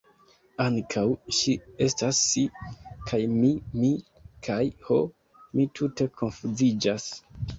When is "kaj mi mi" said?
3.11-3.91